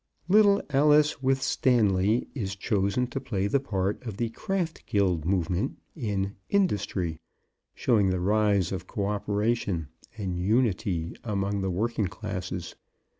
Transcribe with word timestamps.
Little 0.27 0.63
Alice 0.71 1.21
Withstanley 1.21 2.25
is 2.33 2.55
chosen 2.55 3.05
to 3.05 3.19
play 3.21 3.45
the 3.45 3.59
part 3.59 4.01
of 4.03 4.17
the 4.17 4.31
Craft 4.31 4.87
Guild 4.87 5.25
Movement 5.25 5.77
in 5.95 6.37
Industry, 6.49 7.19
showing 7.75 8.09
the 8.09 8.19
rise 8.19 8.71
of 8.71 8.87
coöperation 8.87 9.89
and 10.17 10.39
unity 10.39 11.15
among 11.23 11.61
the 11.61 11.69
working 11.69 12.07
classes. 12.07 12.75